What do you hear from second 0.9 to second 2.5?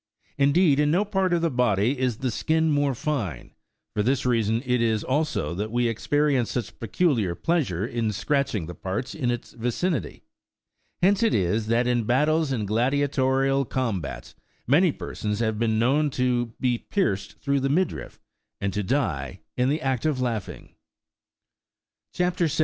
part of the body is the